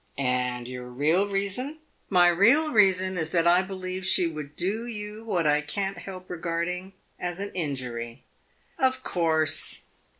"And 0.17 0.67
your 0.67 0.87
real 0.89 1.27
reason" 1.29 1.77
"My 2.09 2.27
real 2.27 2.71
reason 2.71 3.19
is 3.19 3.29
that 3.29 3.45
I 3.45 3.61
believe 3.61 4.03
she 4.03 4.25
would 4.25 4.55
do 4.55 4.87
you 4.87 5.23
what 5.25 5.45
I 5.45 5.61
can't 5.61 5.99
help 5.99 6.27
regarding 6.27 6.93
as 7.19 7.39
an 7.39 7.51
injury." 7.53 8.23
"Of 8.79 9.03
course!" 9.03 9.83